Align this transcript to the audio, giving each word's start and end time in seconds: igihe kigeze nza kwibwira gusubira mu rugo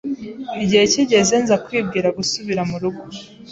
igihe 0.63 0.83
kigeze 0.93 1.35
nza 1.43 1.55
kwibwira 1.65 2.07
gusubira 2.17 2.61
mu 2.69 2.77
rugo 2.81 3.05